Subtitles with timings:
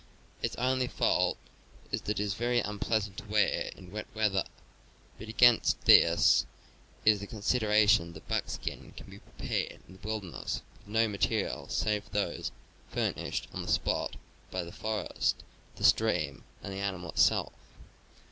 [0.41, 1.37] Its only fault
[1.91, 4.43] is that it is very unpleasant to wear in wet weather;
[5.19, 6.47] but against this
[7.05, 12.09] is the consideration that buckskin can be prepared in the wilderness, with no materials save
[12.09, 12.51] those
[12.89, 14.15] furnished on the spot
[14.49, 15.43] by the forest,
[15.75, 17.53] the stream, and the animal itself.